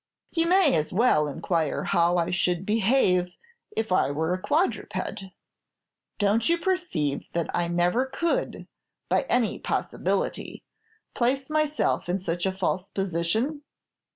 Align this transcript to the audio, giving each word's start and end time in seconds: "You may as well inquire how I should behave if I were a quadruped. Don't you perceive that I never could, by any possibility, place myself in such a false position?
"You 0.31 0.47
may 0.47 0.73
as 0.75 0.91
well 0.91 1.27
inquire 1.27 1.83
how 1.83 2.17
I 2.17 2.31
should 2.31 2.65
behave 2.65 3.31
if 3.77 3.91
I 3.91 4.09
were 4.09 4.33
a 4.33 4.41
quadruped. 4.41 5.25
Don't 6.17 6.49
you 6.49 6.57
perceive 6.57 7.25
that 7.33 7.55
I 7.55 7.67
never 7.67 8.07
could, 8.07 8.65
by 9.09 9.27
any 9.29 9.59
possibility, 9.59 10.63
place 11.13 11.51
myself 11.51 12.09
in 12.09 12.17
such 12.17 12.47
a 12.47 12.51
false 12.51 12.89
position? 12.89 13.61